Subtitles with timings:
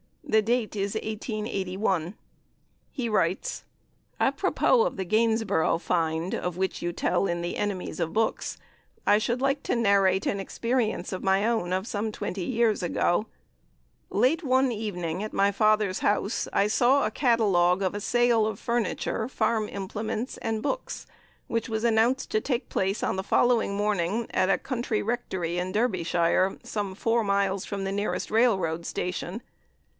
[0.23, 2.15] The date is 1881.
[2.89, 3.65] He writes:
[4.19, 8.57] "Apropos of the Gainsborough 'find,' of which you tell in 'The Enemies of Books,'
[9.05, 13.27] I should like to narrate an experience of my own, of some twenty years ago:
[14.09, 18.57] "Late one evening, at my father's house, I saw a catalogue of a sale of
[18.57, 21.05] furniture, farm implements and books,
[21.47, 25.73] which was announced to take place on the following morning at a country rectory in
[25.73, 29.41] Derbyshire, some four miles from the nearest railway station.